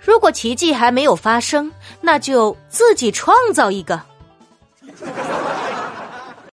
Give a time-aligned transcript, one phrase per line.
[0.00, 4.00] 如果奇迹还没有发生那就自己创造一个。